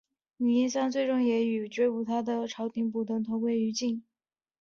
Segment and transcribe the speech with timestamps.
[0.37, 4.03] 倪三最终也与追捕他的朝廷捕头同归于尽。